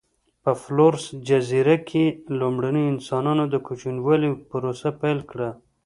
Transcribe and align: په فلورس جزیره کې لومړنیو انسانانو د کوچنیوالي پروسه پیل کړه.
په 0.43 0.51
فلورس 0.61 1.03
جزیره 1.27 1.75
کې 1.89 2.05
لومړنیو 2.39 2.89
انسانانو 2.93 3.43
د 3.53 3.55
کوچنیوالي 3.65 4.29
پروسه 4.49 4.89
پیل 5.01 5.19
کړه. 5.31 5.49